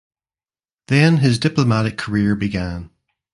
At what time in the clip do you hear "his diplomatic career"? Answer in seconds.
1.17-2.35